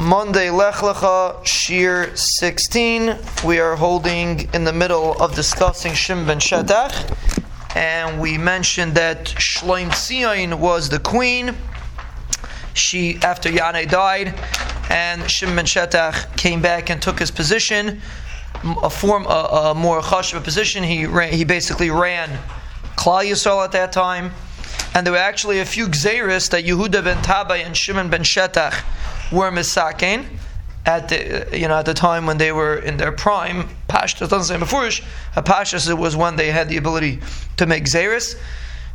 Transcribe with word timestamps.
Monday 0.00 0.48
Lech 0.48 0.76
Lecha, 0.76 1.46
Shir 1.46 2.10
16. 2.14 3.18
We 3.44 3.60
are 3.60 3.76
holding 3.76 4.48
in 4.54 4.64
the 4.64 4.72
middle 4.72 5.12
of 5.20 5.34
discussing 5.34 5.92
Shim 5.92 6.26
ben 6.26 6.38
Shetach, 6.38 7.14
and 7.76 8.18
we 8.18 8.38
mentioned 8.38 8.94
that 8.94 9.26
Shloim 9.26 9.90
Tzion 9.90 10.58
was 10.58 10.88
the 10.88 11.00
queen. 11.00 11.54
She, 12.72 13.18
after 13.22 13.50
Yannai 13.50 13.90
died, 13.90 14.28
and 14.88 15.20
Shim 15.24 15.54
ben 15.54 15.66
Shetach 15.66 16.34
came 16.34 16.62
back 16.62 16.88
and 16.88 17.02
took 17.02 17.18
his 17.18 17.30
position, 17.30 18.00
a 18.82 18.88
form, 18.88 19.26
a, 19.26 19.28
a 19.28 19.74
more 19.74 20.00
chashuv 20.00 20.42
position. 20.42 20.82
He 20.82 21.04
ran, 21.04 21.30
he 21.34 21.44
basically 21.44 21.90
ran 21.90 22.38
Klal 22.96 23.30
Yisrael 23.30 23.62
at 23.62 23.72
that 23.72 23.92
time, 23.92 24.30
and 24.94 25.06
there 25.06 25.12
were 25.12 25.18
actually 25.18 25.60
a 25.60 25.66
few 25.66 25.88
gzeris 25.88 26.48
that 26.52 26.64
Yehuda 26.64 27.04
ben 27.04 27.18
Tabai 27.18 27.62
and 27.62 27.76
Shimon 27.76 28.08
ben 28.08 28.22
Shetach 28.22 28.82
were 29.30 29.50
misakin 29.50 30.26
at 30.86 31.08
the 31.08 31.48
you 31.52 31.68
know 31.68 31.78
at 31.78 31.86
the 31.86 31.94
time 31.94 32.26
when 32.26 32.38
they 32.38 32.52
were 32.52 32.76
in 32.76 32.96
their 32.96 33.12
prime. 33.12 33.68
Pashtas 33.88 34.28
doesn't 34.28 34.44
say 34.44 34.64
beforish. 34.64 35.04
A 35.36 35.42
pashtas 35.42 35.92
was 35.96 36.16
when 36.16 36.36
they 36.36 36.50
had 36.50 36.68
the 36.68 36.76
ability 36.76 37.20
to 37.56 37.66
make 37.66 37.84
zeris. 37.84 38.36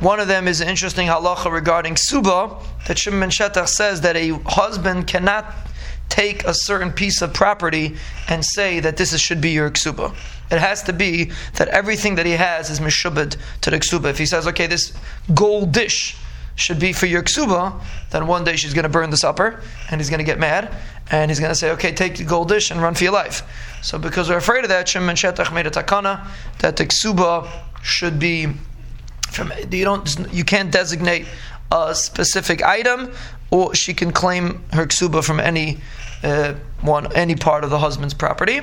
One 0.00 0.20
of 0.20 0.28
them 0.28 0.46
is 0.46 0.60
an 0.60 0.68
interesting 0.68 1.08
halacha 1.08 1.50
regarding 1.50 1.94
ksuba 1.94 2.62
that 2.86 2.98
Shimon 2.98 3.30
Shetach 3.30 3.68
says 3.68 4.02
that 4.02 4.14
a 4.14 4.32
husband 4.44 5.06
cannot 5.06 5.54
take 6.08 6.44
a 6.44 6.52
certain 6.54 6.92
piece 6.92 7.22
of 7.22 7.32
property 7.32 7.96
and 8.28 8.44
say 8.44 8.80
that 8.80 8.96
this 8.96 9.18
should 9.18 9.40
be 9.40 9.50
your 9.50 9.70
ksuba. 9.70 10.14
It 10.50 10.58
has 10.58 10.82
to 10.84 10.92
be 10.92 11.32
that 11.54 11.68
everything 11.68 12.14
that 12.16 12.26
he 12.26 12.32
has 12.32 12.70
is 12.70 12.78
mishubed 12.78 13.36
to 13.62 13.70
the 13.70 13.78
ksuba. 13.78 14.10
If 14.10 14.18
he 14.18 14.26
says, 14.26 14.46
okay, 14.48 14.66
this 14.66 14.92
gold 15.34 15.72
dish 15.72 16.16
should 16.56 16.80
be 16.80 16.92
for 16.92 17.06
your 17.06 17.22
ksuba, 17.22 17.80
then 18.10 18.26
one 18.26 18.42
day 18.42 18.56
she's 18.56 18.74
going 18.74 18.82
to 18.82 18.88
burn 18.88 19.10
the 19.10 19.16
supper 19.16 19.62
and 19.90 20.00
he's 20.00 20.10
going 20.10 20.18
to 20.18 20.24
get 20.24 20.38
mad 20.38 20.74
and 21.10 21.30
he's 21.30 21.38
going 21.38 21.52
to 21.52 21.54
say, 21.54 21.70
okay, 21.70 21.92
take 21.92 22.16
the 22.16 22.24
gold 22.24 22.48
dish 22.48 22.70
and 22.70 22.82
run 22.82 22.94
for 22.94 23.04
your 23.04 23.12
life. 23.12 23.42
So 23.82 23.98
because 23.98 24.28
we're 24.28 24.38
afraid 24.38 24.64
of 24.64 24.70
that, 24.70 24.88
Shimon 24.88 25.14
Shetach 25.14 25.54
made 25.54 25.66
a 25.66 25.70
takana 25.70 26.26
that 26.58 26.76
the 26.76 26.86
ksuba 26.86 27.48
should 27.82 28.18
be 28.18 28.48
from 29.30 29.52
you 29.70 29.84
don't 29.84 30.32
you 30.32 30.44
can't 30.44 30.72
designate 30.72 31.26
a 31.70 31.94
specific 31.94 32.62
item, 32.62 33.12
or 33.50 33.74
she 33.74 33.92
can 33.92 34.12
claim 34.12 34.62
her 34.72 34.86
ksuba 34.86 35.22
from 35.24 35.40
any 35.40 35.78
uh, 36.22 36.54
one 36.80 37.12
any 37.14 37.34
part 37.34 37.64
of 37.64 37.70
the 37.70 37.78
husband's 37.78 38.14
property. 38.14 38.60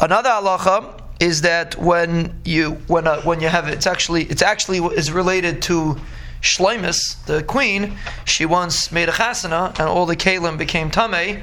Another 0.00 0.30
halacha 0.30 1.00
is 1.20 1.42
that 1.42 1.76
when 1.76 2.40
you 2.44 2.72
when 2.86 3.06
uh, 3.06 3.20
when 3.22 3.40
you 3.40 3.48
have 3.48 3.68
it's 3.68 3.86
actually 3.86 4.24
it's 4.24 4.42
actually 4.42 4.78
is 4.78 5.12
related 5.12 5.62
to 5.62 5.96
Shleimus, 6.44 7.24
the 7.24 7.42
queen, 7.42 7.96
she 8.26 8.44
once 8.44 8.92
made 8.92 9.08
a 9.08 9.12
chasana, 9.12 9.70
and 9.80 9.88
all 9.88 10.04
the 10.04 10.14
kalim 10.14 10.58
became 10.58 10.90
tamei, 10.90 11.42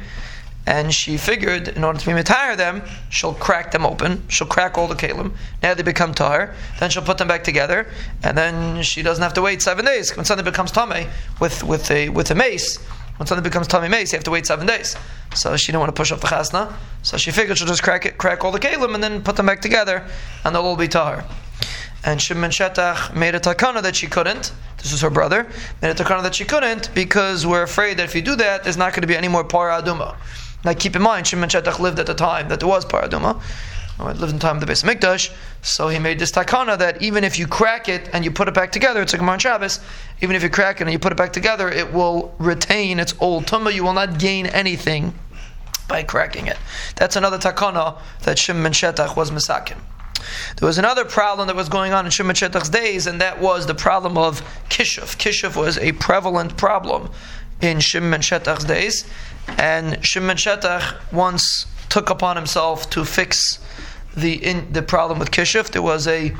and 0.68 0.94
she 0.94 1.18
figured 1.18 1.70
in 1.70 1.84
order 1.84 1.98
to 1.98 2.06
be 2.06 2.14
retire 2.14 2.56
them, 2.56 2.84
she'll 3.10 3.34
crack 3.34 3.72
them 3.72 3.84
open. 3.84 4.24
She'll 4.30 4.46
crack 4.46 4.78
all 4.78 4.88
the 4.88 4.94
kalim. 4.94 5.34
Now 5.64 5.74
they 5.74 5.82
become 5.82 6.14
tar. 6.14 6.54
Then 6.80 6.92
she'll 6.92 7.02
put 7.02 7.18
them 7.18 7.28
back 7.28 7.44
together, 7.44 7.88
and 8.22 8.38
then 8.38 8.84
she 8.84 9.02
doesn't 9.02 9.24
have 9.24 9.34
to 9.34 9.42
wait 9.42 9.64
seven 9.64 9.86
days. 9.86 10.16
When 10.16 10.24
something 10.24 10.46
becomes 10.46 10.72
tamei 10.72 11.10
with 11.40 11.64
with 11.64 11.90
a 11.90 12.10
with 12.10 12.30
a 12.30 12.36
meis, 12.36 12.78
when 13.18 13.26
something 13.26 13.44
becomes 13.44 13.68
tamei 13.68 13.90
meis, 13.90 14.12
you 14.12 14.18
have 14.18 14.24
to 14.26 14.32
wait 14.32 14.46
seven 14.46 14.68
days. 14.68 14.96
So 15.34 15.58
she 15.58 15.72
didn't 15.72 15.80
want 15.80 15.96
to 15.96 16.00
push 16.00 16.12
off 16.12 16.22
the 16.22 16.28
chasna, 16.28 16.72
so 17.02 17.18
she 17.18 17.32
figured 17.32 17.58
she'll 17.58 17.68
just 17.68 17.82
crack 17.82 18.06
it, 18.06 18.20
crack 18.20 18.46
all 18.46 18.52
the 18.52 18.60
kalim, 18.60 18.94
and 18.94 19.04
then 19.04 19.24
put 19.24 19.36
them 19.36 19.48
back 19.48 19.62
together, 19.62 20.06
and 20.46 20.54
they'll 20.54 20.62
all 20.62 20.78
be 20.78 20.88
tar. 20.88 21.26
And 22.04 22.20
Shimon 22.22 22.50
Shetach 22.52 23.16
made 23.16 23.36
a 23.36 23.40
takana 23.40 23.82
that 23.84 23.96
she 23.96 24.08
couldn't. 24.08 24.52
This 24.82 24.92
was 24.92 25.02
her 25.02 25.10
brother. 25.10 25.48
Made 25.82 25.92
a 25.92 25.94
takana 25.94 26.24
that 26.24 26.36
she 26.36 26.46
couldn't 26.46 26.94
because 26.94 27.46
we're 27.46 27.64
afraid 27.64 27.98
that 27.98 28.04
if 28.04 28.16
you 28.16 28.22
do 28.22 28.36
that, 28.38 28.64
there's 28.64 28.78
not 28.78 28.94
going 28.94 29.02
to 29.02 29.08
be 29.08 29.16
any 29.16 29.28
more 29.28 29.44
para 29.44 29.82
aduma. 29.82 30.16
Now 30.66 30.74
keep 30.74 30.96
in 30.96 31.02
mind, 31.02 31.28
Shimon 31.28 31.50
Shetach 31.50 31.80
lived 31.80 32.00
at 32.00 32.08
the 32.08 32.14
time 32.14 32.50
that 32.50 32.60
there 32.60 32.70
was 32.70 32.86
para 32.86 33.08
aduma. 33.08 33.42
Lived 34.00 34.34
in 34.34 34.40
time 34.40 34.58
of 34.58 34.66
the 34.66 34.72
Beis 34.72 34.84
Mikdash, 34.84 35.32
so 35.62 35.88
he 35.88 36.00
made 36.00 36.18
this 36.18 36.32
takana 36.32 36.76
that 36.80 37.04
even 37.04 37.24
if 37.24 37.38
you 37.38 37.46
crack 37.46 37.88
it 37.88 38.10
and 38.14 38.26
you 38.26 38.32
put 38.32 38.48
it 38.48 38.54
back 38.56 38.72
together, 38.72 39.00
it's 39.00 39.14
like 39.14 39.20
Gemara 39.20 39.40
Shabbos. 39.40 39.80
Even 40.22 40.36
if 40.36 40.42
you 40.42 40.50
crack 40.50 40.82
it 40.82 40.86
and 40.86 40.92
you 40.92 40.98
put 40.98 41.12
it 41.12 41.18
back 41.20 41.32
together, 41.32 41.70
it 41.70 41.94
will 41.94 42.34
retain 42.40 43.00
its 43.00 43.14
old 43.20 43.46
tumah. 43.46 43.72
You 43.72 43.84
will 43.84 43.94
not 43.94 44.18
gain 44.18 44.48
anything 44.48 45.14
by 45.88 46.02
cracking 46.02 46.48
it. 46.48 46.58
That's 46.96 47.16
another 47.16 47.38
takana 47.38 48.00
that 48.24 48.40
Shimon 48.40 48.72
Shetach 48.72 49.16
was 49.16 49.30
misakin. 49.30 49.78
There 50.58 50.68
was 50.68 50.78
another 50.78 51.06
problem 51.06 51.48
that 51.48 51.56
was 51.56 51.70
going 51.70 51.94
on 51.94 52.06
in 52.06 52.12
Shimon 52.12 52.36
Shetach's 52.36 52.70
days, 52.70 53.08
and 53.08 53.22
that 53.22 53.40
was 53.40 53.68
the 53.68 53.76
problem 53.76 54.18
of 54.18 54.42
kishuf. 54.70 55.18
Kishuf 55.18 55.56
was 55.56 55.78
a 55.78 55.92
prevalent 55.94 56.58
problem 56.58 57.10
in 57.62 57.80
Shimon 57.80 58.22
Shetach's 58.22 58.66
days, 58.66 59.06
and 59.48 60.04
Shimon 60.06 60.38
Shetach 60.38 61.12
once 61.12 61.68
took 61.90 62.10
upon 62.10 62.36
himself 62.36 62.90
to 62.92 63.06
fix 63.06 63.60
the 64.16 64.34
in, 64.34 64.72
the 64.74 64.82
problem 64.82 65.20
with 65.20 65.32
kishuf. 65.32 65.70
There 65.70 65.82
was 65.82 66.08
a 66.08 66.36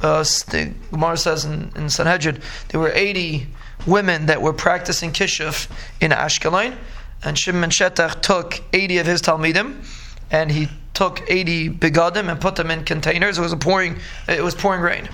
uh, 0.00 0.22
the 0.22 0.72
Gemara 0.90 1.16
says 1.16 1.44
in, 1.44 1.72
in 1.74 1.88
Sanhedrin 1.88 2.40
there 2.68 2.80
were 2.80 2.92
eighty 2.92 3.48
women 3.86 4.26
that 4.26 4.42
were 4.42 4.52
practicing 4.52 5.12
kishuf 5.12 5.68
in 6.00 6.10
Ashkelon, 6.10 6.76
and 7.22 7.38
Shimon 7.38 7.70
Shetach 7.70 8.20
took 8.20 8.60
eighty 8.72 8.98
of 8.98 9.06
his 9.06 9.22
talmidim, 9.22 9.84
and 10.30 10.52
he 10.52 10.68
took 10.98 11.22
80 11.28 11.70
begadim 11.70 12.28
and 12.28 12.40
put 12.40 12.56
them 12.56 12.72
in 12.72 12.82
containers. 12.82 13.38
It 13.38 13.40
was 13.40 13.54
pouring, 13.54 14.00
it 14.26 14.42
was 14.42 14.56
pouring 14.56 14.80
rain, 14.80 15.08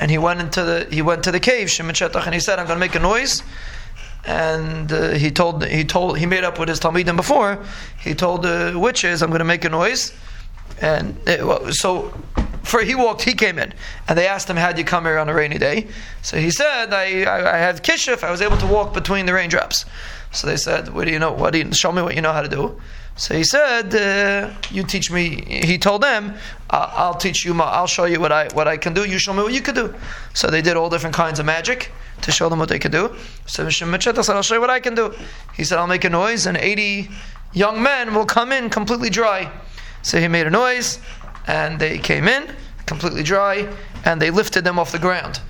and 0.00 0.10
he 0.10 0.16
went 0.16 0.40
into 0.40 0.64
the 0.64 0.86
he 0.90 1.02
went 1.02 1.24
to 1.24 1.30
the 1.30 1.38
cave 1.38 1.70
Shimon 1.70 1.94
Shetach, 1.94 2.24
and 2.24 2.32
he 2.32 2.40
said, 2.40 2.58
"I'm 2.58 2.66
going 2.66 2.76
to 2.76 2.86
make 2.86 2.94
a 2.94 3.00
noise." 3.00 3.42
And 4.24 4.90
uh, 4.90 5.10
he 5.10 5.30
told 5.30 5.62
he 5.66 5.84
told 5.84 6.16
he 6.16 6.24
made 6.24 6.42
up 6.42 6.58
with 6.58 6.70
his 6.70 6.80
talmidim 6.80 7.16
before. 7.16 7.62
He 8.00 8.14
told 8.14 8.40
the 8.44 8.72
witches, 8.74 9.20
"I'm 9.22 9.28
going 9.28 9.40
to 9.40 9.52
make 9.54 9.66
a 9.66 9.68
noise," 9.68 10.14
and 10.80 11.14
it, 11.26 11.74
so 11.74 12.14
for 12.70 12.82
he 12.82 12.94
walked, 12.94 13.22
he 13.22 13.34
came 13.34 13.58
in, 13.58 13.74
and 14.06 14.16
they 14.16 14.28
asked 14.28 14.48
him, 14.48 14.56
"How'd 14.56 14.78
you 14.78 14.84
come 14.84 15.04
here 15.04 15.18
on 15.18 15.28
a 15.28 15.34
rainy 15.34 15.58
day?" 15.58 15.88
So 16.22 16.38
he 16.38 16.50
said, 16.50 16.94
"I 16.94 17.24
I, 17.24 17.38
I 17.56 17.58
had 17.58 17.82
kishuf. 17.82 18.22
I 18.22 18.30
was 18.30 18.40
able 18.40 18.58
to 18.58 18.66
walk 18.66 18.94
between 18.94 19.26
the 19.26 19.34
raindrops." 19.34 19.84
So 20.30 20.46
they 20.46 20.56
said, 20.56 20.94
"What 20.94 21.06
do 21.06 21.10
you 21.10 21.18
know? 21.18 21.32
What 21.32 21.52
do 21.52 21.58
you 21.58 21.72
show 21.72 21.90
me 21.90 22.00
what 22.00 22.14
you 22.14 22.22
know 22.22 22.32
how 22.32 22.42
to 22.42 22.48
do?" 22.48 22.80
So 23.16 23.34
he 23.34 23.44
said, 23.44 23.86
uh, 23.94 24.50
"You 24.70 24.84
teach 24.84 25.10
me." 25.10 25.22
He 25.70 25.78
told 25.78 26.00
them, 26.02 26.34
"I'll 26.70 27.18
teach 27.26 27.44
you. 27.44 27.60
I'll 27.60 27.88
show 27.88 28.04
you 28.04 28.20
what 28.20 28.32
I 28.32 28.48
what 28.54 28.68
I 28.68 28.76
can 28.76 28.94
do. 28.94 29.02
You 29.04 29.18
show 29.18 29.32
me 29.32 29.42
what 29.42 29.52
you 29.52 29.62
can 29.62 29.74
do." 29.74 29.92
So 30.32 30.46
they 30.46 30.62
did 30.62 30.76
all 30.76 30.88
different 30.88 31.16
kinds 31.16 31.40
of 31.40 31.46
magic 31.46 31.92
to 32.22 32.30
show 32.30 32.48
them 32.48 32.60
what 32.60 32.68
they 32.68 32.78
could 32.78 32.92
do. 32.92 33.16
So 33.46 33.64
Mishim 33.64 33.90
said, 34.00 34.36
"I'll 34.36 34.42
show 34.42 34.54
you 34.54 34.60
what 34.60 34.70
I 34.70 34.80
can 34.80 34.94
do." 34.94 35.12
He 35.56 35.64
said, 35.64 35.78
"I'll 35.78 35.88
make 35.96 36.04
a 36.04 36.10
noise, 36.10 36.46
and 36.46 36.56
eighty 36.56 37.10
young 37.52 37.82
men 37.82 38.14
will 38.14 38.26
come 38.26 38.52
in 38.52 38.70
completely 38.70 39.10
dry." 39.10 39.50
So 40.02 40.18
he 40.18 40.28
made 40.28 40.46
a 40.46 40.50
noise, 40.50 40.98
and 41.50 41.80
they 41.80 41.98
came 41.98 42.28
in 42.28 42.44
completely 42.86 43.22
dry, 43.22 43.56
and 44.04 44.20
they 44.22 44.30
lifted 44.30 44.62
them 44.64 44.76
off 44.78 44.90
the 44.92 45.04
ground. 45.08 45.40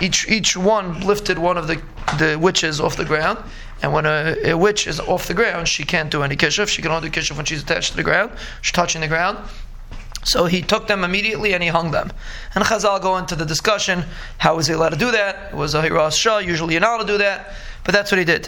Each 0.00 0.20
each 0.28 0.56
one 0.56 0.86
lifted 1.12 1.38
one 1.38 1.56
of 1.62 1.66
the 1.70 1.78
the 2.22 2.30
witches 2.46 2.80
off 2.80 2.94
the 2.96 3.04
ground, 3.12 3.38
and 3.82 3.92
when 3.92 4.06
a, 4.06 4.36
a, 4.52 4.56
witch 4.56 4.86
is 4.86 4.98
off 5.00 5.26
the 5.26 5.34
ground, 5.34 5.68
she 5.68 5.84
can't 5.84 6.10
do 6.10 6.22
any 6.22 6.36
kishuf. 6.36 6.68
She 6.68 6.82
can 6.82 6.90
only 6.92 7.08
do 7.08 7.20
kishuf 7.20 7.36
when 7.36 7.46
she's 7.46 7.62
attached 7.62 7.90
to 7.92 7.96
the 7.96 8.08
ground. 8.10 8.30
She's 8.62 8.72
touching 8.72 9.00
the 9.00 9.08
ground. 9.08 9.36
So 10.24 10.46
he 10.46 10.60
took 10.62 10.86
them 10.86 11.04
immediately 11.04 11.54
and 11.54 11.62
he 11.62 11.68
hung 11.68 11.90
them. 11.92 12.12
And 12.54 12.64
Chazal 12.64 13.00
go 13.00 13.16
into 13.18 13.36
the 13.36 13.46
discussion: 13.54 14.04
How 14.38 14.56
was 14.56 14.66
he 14.68 14.74
allowed 14.74 14.94
to 14.98 15.02
do 15.06 15.10
that? 15.10 15.52
It 15.52 15.56
was 15.56 15.74
a 15.74 15.82
hiras 15.82 16.16
shah. 16.16 16.38
Usually 16.38 16.74
you're 16.74 16.86
not 16.88 16.94
allowed 16.94 17.06
to 17.06 17.12
do 17.14 17.18
that, 17.18 17.38
but 17.84 17.92
that's 17.94 18.10
what 18.12 18.18
he 18.18 18.24
did. 18.24 18.44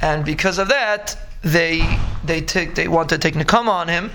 And 0.00 0.24
because 0.24 0.58
of 0.58 0.68
that, 0.68 1.16
they 1.42 1.74
they 2.24 2.40
they 2.78 2.88
wanted 2.88 3.20
to 3.20 3.22
take 3.26 3.34
nikama 3.42 3.74
on 3.82 3.88
him, 3.88 4.10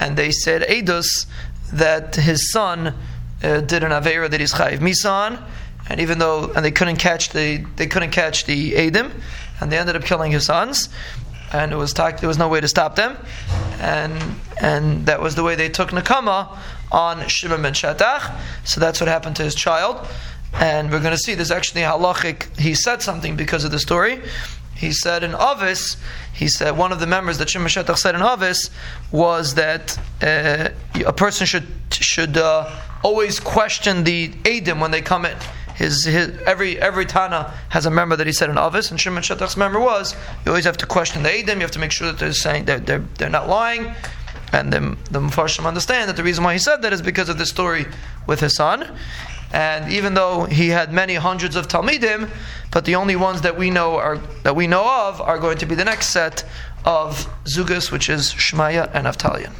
and 0.00 0.16
they 0.16 0.30
said 0.30 0.62
edus 0.62 1.26
that 1.72 2.16
his 2.16 2.50
son 2.52 2.94
uh, 3.42 3.60
did 3.60 3.82
an 3.82 3.90
avera 3.90 4.30
that 4.30 4.40
he's 4.40 4.52
chayiv 4.52 4.78
misan, 4.78 5.42
and 5.88 6.00
even 6.00 6.18
though 6.18 6.52
and 6.54 6.64
they 6.64 6.70
couldn't 6.70 6.96
catch 6.96 7.30
the 7.30 7.64
they 7.76 7.86
couldn't 7.86 8.10
catch 8.10 8.44
the 8.44 8.72
edim, 8.72 9.12
and 9.60 9.70
they 9.70 9.78
ended 9.78 9.96
up 9.96 10.04
killing 10.04 10.32
his 10.32 10.46
sons. 10.46 10.88
And 11.52 11.72
it 11.72 11.76
was 11.76 11.92
talk, 11.92 12.20
there 12.20 12.28
was 12.28 12.38
no 12.38 12.48
way 12.48 12.60
to 12.60 12.68
stop 12.68 12.94
them, 12.94 13.16
and 13.80 14.14
and 14.60 15.06
that 15.06 15.20
was 15.20 15.34
the 15.34 15.42
way 15.42 15.56
they 15.56 15.68
took 15.68 15.90
nakama 15.90 16.56
on 16.92 17.26
Shimon 17.26 17.62
ben 17.62 17.72
Shetach. 17.72 18.32
So 18.64 18.80
that's 18.80 19.00
what 19.00 19.08
happened 19.08 19.36
to 19.36 19.42
his 19.42 19.56
child, 19.56 20.06
and 20.54 20.92
we're 20.92 21.00
going 21.00 21.10
to 21.10 21.18
see 21.18 21.34
there's 21.34 21.50
actually 21.50 21.80
halachic. 21.80 22.56
He 22.56 22.74
said 22.74 23.02
something 23.02 23.34
because 23.34 23.64
of 23.64 23.72
the 23.72 23.80
story. 23.80 24.20
He 24.80 24.92
said 24.92 25.22
in 25.22 25.32
Avos, 25.32 25.96
he 26.32 26.48
said 26.48 26.76
one 26.76 26.90
of 26.90 27.00
the 27.00 27.06
members 27.06 27.38
that 27.38 27.50
Shimon 27.50 27.68
Shetach 27.68 27.98
said 27.98 28.14
in 28.14 28.22
Avos 28.22 28.70
was 29.12 29.54
that 29.54 29.98
uh, 30.22 30.70
a 31.04 31.12
person 31.12 31.46
should 31.46 31.66
should 31.90 32.38
uh, 32.38 32.70
always 33.02 33.38
question 33.38 34.04
the 34.04 34.30
edim 34.44 34.80
when 34.80 34.90
they 34.90 35.02
come 35.02 35.26
in 35.26 35.36
his, 35.80 36.04
his 36.04 36.38
every 36.44 36.78
every 36.78 37.06
Tana 37.06 37.54
has 37.70 37.86
a 37.86 37.90
member 37.90 38.14
that 38.14 38.26
he 38.26 38.34
said 38.34 38.50
in 38.50 38.56
Avos, 38.56 38.90
and 38.90 39.00
Shimon 39.00 39.22
Shetach's 39.22 39.56
member 39.56 39.80
was. 39.80 40.14
You 40.44 40.52
always 40.52 40.66
have 40.66 40.76
to 40.76 40.86
question 40.86 41.22
the 41.22 41.30
Eidim. 41.30 41.54
You 41.54 41.62
have 41.62 41.70
to 41.70 41.78
make 41.78 41.90
sure 41.90 42.06
that 42.08 42.18
they're 42.18 42.34
saying 42.34 42.66
they're 42.66 42.78
they're, 42.78 43.04
they're 43.16 43.30
not 43.30 43.48
lying. 43.48 43.94
And 44.52 44.72
the, 44.72 44.80
the 45.10 45.20
Mepharshim 45.20 45.64
understand 45.64 46.08
that 46.10 46.16
the 46.16 46.24
reason 46.24 46.44
why 46.44 46.52
he 46.52 46.58
said 46.58 46.82
that 46.82 46.92
is 46.92 47.00
because 47.00 47.28
of 47.28 47.38
the 47.38 47.46
story 47.46 47.86
with 48.26 48.40
his 48.40 48.56
son. 48.56 48.94
And 49.52 49.92
even 49.92 50.14
though 50.14 50.44
he 50.44 50.68
had 50.68 50.92
many 50.92 51.14
hundreds 51.14 51.56
of 51.56 51.66
Talmidim, 51.66 52.30
but 52.70 52.84
the 52.84 52.94
only 52.94 53.16
ones 53.16 53.40
that 53.42 53.58
we 53.58 53.70
know 53.70 53.96
are 53.96 54.18
that 54.44 54.54
we 54.54 54.66
know 54.66 55.08
of 55.08 55.20
are 55.20 55.38
going 55.38 55.58
to 55.58 55.66
be 55.66 55.74
the 55.74 55.84
next 55.84 56.10
set 56.10 56.44
of 56.84 57.26
Zugas, 57.44 57.90
which 57.90 58.08
is 58.08 58.32
Shmaya 58.32 58.90
and 58.94 59.06
Avtalion. 59.06 59.52